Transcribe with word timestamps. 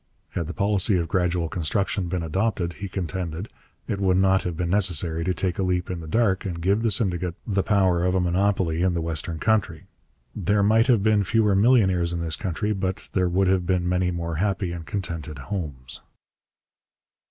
Had 0.29 0.47
the 0.47 0.53
policy 0.55 0.97
of 0.97 1.07
gradual 1.07 1.47
construction 1.47 2.09
been 2.09 2.23
adopted, 2.23 2.73
he 2.79 2.89
contended, 2.89 3.49
it 3.87 3.99
would 3.99 4.17
not 4.17 4.41
have 4.41 4.57
been 4.57 4.71
necessary 4.71 5.23
to 5.23 5.31
take 5.31 5.59
a 5.59 5.61
leap 5.61 5.91
in 5.91 5.99
the 5.99 6.07
dark 6.07 6.43
and 6.43 6.59
give 6.59 6.81
the 6.81 6.89
syndicate 6.89 7.35
the 7.45 7.61
power 7.61 8.03
of 8.03 8.15
a 8.15 8.19
monopoly 8.19 8.81
in 8.81 8.95
the 8.95 8.99
western 9.01 9.37
country: 9.37 9.83
'there 10.35 10.63
might 10.63 10.87
have 10.87 11.03
been 11.03 11.23
fewer 11.23 11.53
millionaires 11.53 12.13
in 12.13 12.19
this 12.19 12.35
country, 12.35 12.73
but 12.73 13.11
there 13.13 13.29
would 13.29 13.47
have 13.47 13.67
been 13.67 13.87
many 13.87 14.09
more 14.09 14.37
happy 14.37 14.71
and 14.71 14.87
contented 14.87 15.37
homes.' 15.37 16.01